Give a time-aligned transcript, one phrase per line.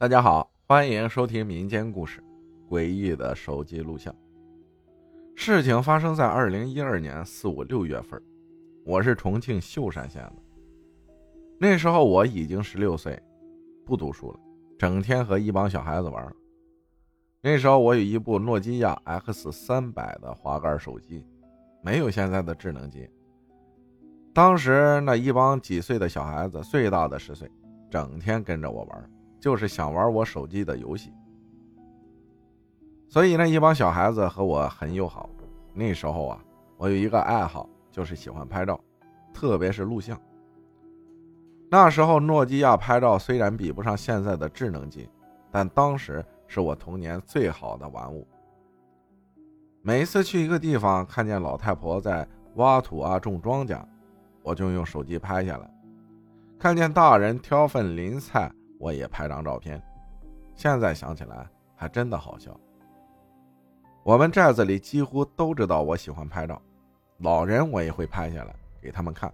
[0.00, 2.24] 大家好，欢迎收听民间故事
[2.74, 4.10] 《诡异的手机录像》。
[5.34, 8.18] 事情发生在二零一二年四五六月份，
[8.86, 10.36] 我是重庆秀山县的。
[11.58, 13.22] 那时候我已经十六岁，
[13.84, 14.40] 不读书了，
[14.78, 16.34] 整天和一帮小孩子玩。
[17.42, 21.26] 那时候我有一部诺基亚 X 三百的滑盖手机，
[21.82, 23.06] 没有现在的智能机。
[24.32, 27.52] 当时那一帮几岁的小孩子，最大的十岁，
[27.90, 29.10] 整天跟着我玩。
[29.40, 31.12] 就是想玩我手机的游戏，
[33.08, 35.30] 所以那一帮小孩子和我很友好。
[35.72, 36.44] 那时候啊，
[36.76, 38.78] 我有一个爱好，就是喜欢拍照，
[39.32, 40.20] 特别是录像。
[41.70, 45.08] 那时候诺基亚拍照虽然比不上现在的智能机，
[45.50, 48.26] 但当时是我童年最好的玩物。
[49.80, 53.80] 每次去一个地方，看见老太婆在挖土啊、种庄稼，
[54.42, 55.66] 我就用手机拍下来；
[56.58, 58.52] 看见大人挑粪淋菜。
[58.80, 59.80] 我也拍张照片，
[60.56, 62.58] 现在想起来还真的好笑。
[64.02, 66.60] 我们寨子里几乎都知道我喜欢拍照，
[67.18, 69.30] 老人我也会拍下来给他们看，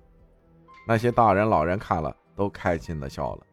[0.86, 3.46] 那些大人老人看了都开心的笑了。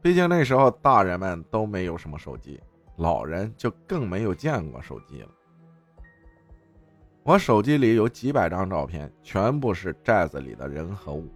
[0.00, 2.60] 毕竟那时候大人们都没有什么手机，
[2.98, 5.28] 老人就更没有见过手机了。
[7.24, 11.28] 我手机里有几百张照片，全部是寨子里的人和物。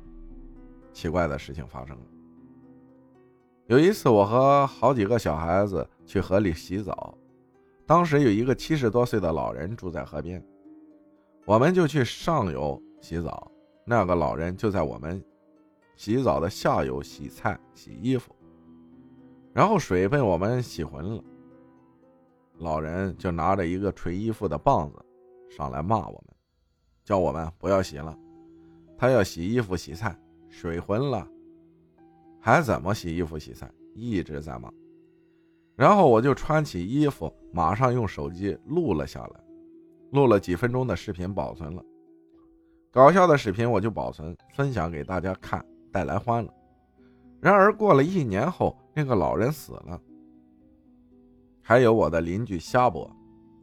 [0.93, 2.03] 奇怪的事情发生了。
[3.67, 7.17] 有一次，我和好几个小孩子去河里洗澡，
[7.87, 10.45] 当时有一个七十多岁的老人住在河边，
[11.47, 13.51] 我们就去上游洗澡，
[13.85, 15.25] 那个老人就在我们
[15.97, 18.35] 洗澡的下游洗菜、洗衣服，
[19.53, 21.25] 然后水被我们洗浑了，
[22.59, 24.99] 老人就拿着一个捶衣服的棒子
[25.49, 26.35] 上来骂我们，
[27.05, 28.15] 叫我们不要洗了，
[28.99, 30.19] 他要洗衣服、洗菜，
[30.51, 31.27] 水浑了。
[32.45, 34.75] 还怎么洗衣服洗菜，一直在忙。
[35.77, 39.41] 然后我就穿起衣服，马上用手机录了下来，
[40.11, 41.81] 录了几分钟的视频保存了。
[42.91, 46.53] 搞笑的视频我就保存，分享给大家看，带来欢乐。
[47.41, 50.01] 然而过了一年后，那个老人死了。
[51.63, 53.09] 还有我的邻居虾伯，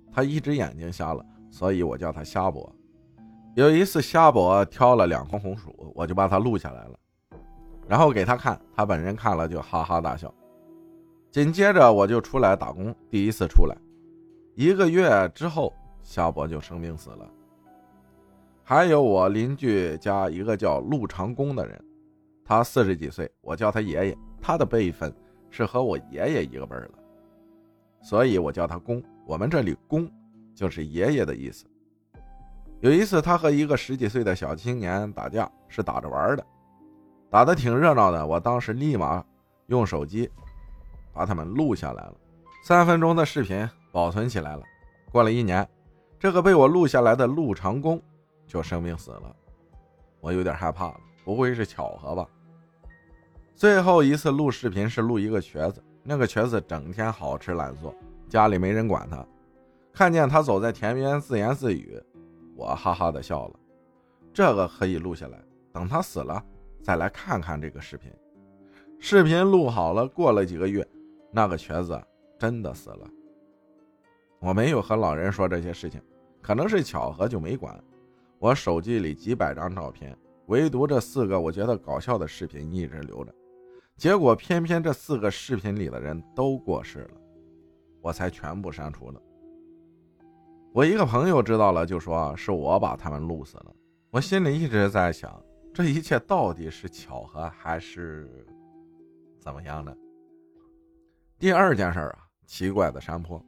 [0.09, 2.73] 他一只眼睛瞎了，所以我叫他虾伯。
[3.55, 6.97] 有一次虾伯挑了两筐红薯，我就把他录下来了。
[7.89, 10.31] 然后给他看，他本人看了就哈哈大笑。
[11.31, 13.75] 紧接着我就出来打工，第一次出来，
[14.53, 15.73] 一个月之后，
[16.03, 17.27] 夏伯就生病死了。
[18.63, 21.83] 还有我邻居家一个叫陆长工的人，
[22.45, 25.11] 他四十几岁，我叫他爷爷，他的辈分
[25.49, 26.99] 是和我爷爷一个辈儿的，
[28.03, 29.03] 所以我叫他公。
[29.25, 30.07] 我们这里公
[30.53, 31.65] 就是爷爷的意思。
[32.81, 36.45] 有一次，他和一个十几岁的小青年打架，是打着玩的。
[37.29, 39.23] 打得挺热闹的，我当时立马
[39.67, 40.29] 用手机
[41.13, 42.15] 把他们录下来了，
[42.63, 44.63] 三分钟的视频保存起来了。
[45.11, 45.67] 过了一年，
[46.19, 48.01] 这个被我录下来的陆长工
[48.47, 49.35] 就生病死了，
[50.19, 52.27] 我有点害怕了，不会是巧合吧？
[53.55, 57.93] 最后一次录视频是录一个瘸子，那个瘸子整天好吃懒做，
[58.27, 59.23] 家里没人管他，
[59.93, 62.01] 看见他走在田边自言自语，
[62.55, 63.59] 我哈哈的笑了。
[64.33, 65.37] 这个可以录下来，
[65.71, 66.43] 等他死了。
[66.81, 68.11] 再来看看这个视频，
[68.99, 70.07] 视频录好了。
[70.07, 70.87] 过了几个月，
[71.31, 72.01] 那个瘸子
[72.37, 73.07] 真的死了。
[74.39, 76.01] 我没有和老人说这些事情，
[76.41, 77.77] 可能是巧合，就没管。
[78.39, 83.35] 我手机里几百张照片，唯独这四个我觉得搞笑的视频一直留着。
[83.97, 87.17] 结果偏偏这四个视频里的人都过世了，
[88.01, 89.21] 我才全部删除了。
[90.71, 93.75] 我一个朋友知道了，就说是我把他们录死了。
[94.09, 95.29] 我心里一直在想。
[95.79, 98.45] 这一切到底是巧合还是
[99.39, 99.95] 怎么样呢？
[101.37, 103.41] 第二件事啊，奇怪的山坡。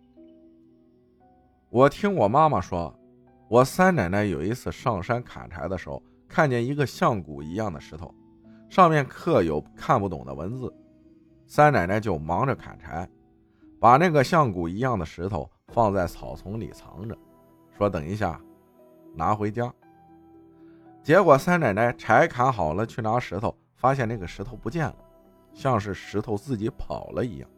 [1.70, 2.98] 我听我妈妈说，
[3.50, 8.16] 我三奶奶有一次上山砍柴的时候，看见一个像骨一样的石头，
[8.70, 10.74] 上面刻有看不懂的文字。
[11.48, 13.10] 三奶奶就忙着砍柴，
[13.78, 17.18] 把那个像骨一样的石头放在草丛里藏着，
[17.78, 18.40] 说等一下
[19.16, 19.70] 拿回家。
[21.04, 24.96] 结果三奶奶柴砍好了，去拿石头，发现那个石头不见了，
[25.54, 27.50] 像是石头自己跑了一样。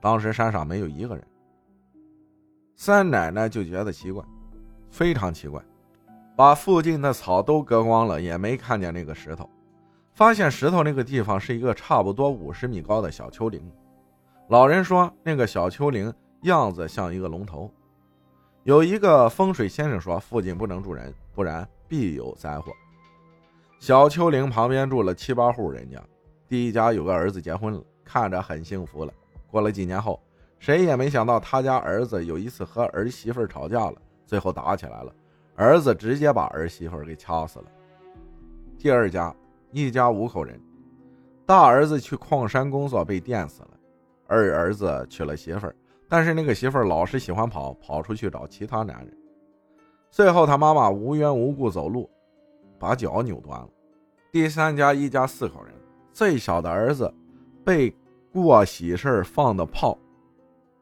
[0.00, 1.24] 当时山上没有一个人，
[2.76, 4.24] 三奶奶就觉得奇怪，
[4.90, 5.60] 非常奇怪，
[6.36, 9.50] 把附近的草都割光了，也没看见那个石头。
[10.14, 13.60] 发现石头那个地方是一个差不多五十米高的小丘陵。
[14.48, 17.68] 老人说，那个小丘陵样子像一个龙头。
[18.62, 21.68] 有一个风水先生说，附近不能住人，不然。
[21.88, 22.72] 必有灾祸。
[23.80, 26.02] 小丘陵旁边住了七八户人家，
[26.48, 29.12] 第一家有个儿子结婚了，看着很幸福了。
[29.50, 30.20] 过了几年后，
[30.58, 33.94] 谁也没想到他家儿子有一次和儿媳妇吵架了，
[34.26, 35.12] 最后打起来了，
[35.54, 37.66] 儿子直接把儿媳妇给掐死了。
[38.76, 39.34] 第二家
[39.70, 40.60] 一家五口人，
[41.46, 43.70] 大儿子去矿山工作被电死了，
[44.26, 45.72] 二儿子娶了媳妇，
[46.08, 49.17] 但是那个媳妇老是喜欢跑，跑出去找其他男人。
[50.10, 52.08] 最后他妈妈无缘无故走路，
[52.78, 53.68] 把脚扭断了。
[54.32, 55.74] 第三家一家四口人，
[56.12, 57.12] 最小的儿子
[57.64, 57.94] 被
[58.32, 59.96] 过喜事放的炮，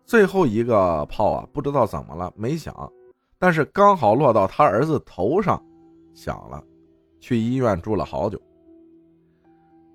[0.04, 2.92] 最后一个炮啊不知道怎么了没响，
[3.38, 5.62] 但是刚好落到他儿子头上，
[6.14, 6.62] 响了。
[7.18, 8.40] 去医院住了好久。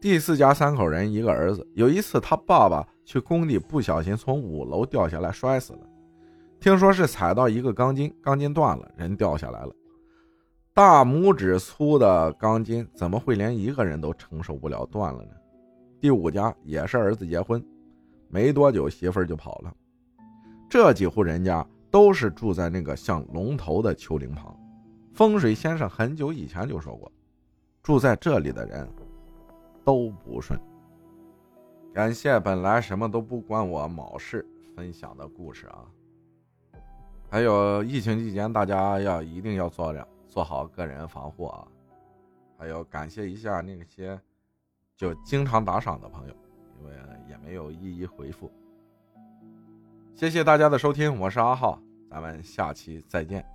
[0.01, 1.65] 第四家三口人，一个儿子。
[1.75, 5.79] 有一次，他爸爸去工地，不小心从五楼掉下来，摔死了。
[6.61, 9.73] 听说是踩到一个钢筋，钢筋断了，人掉下来了。
[10.75, 15.31] 大拇指粗的钢筋，怎么会连一个人都承受不了，断了呢？
[15.99, 17.65] 第五家也是儿子结婚，
[18.29, 19.73] 没多久媳妇儿就跑了。
[20.69, 24.55] 这几户人家都是住在那个像龙头的丘陵旁。
[25.13, 27.11] 风水先生很久以前就说过，
[27.81, 28.87] 住在这里的人
[29.83, 30.59] 都不顺。
[31.91, 35.85] 感谢本来什么都不关我卯事分享的故事啊，
[37.31, 41.65] 还有疫情期间大家要一定要做着做好个人防护啊，
[42.57, 44.19] 还有感谢一下那些
[44.97, 46.35] 就经常打赏的朋友，
[46.77, 46.93] 因为
[47.29, 48.51] 也没有一一回复。
[50.13, 53.50] 谢谢大家的收听，我是阿浩，咱们下期再见。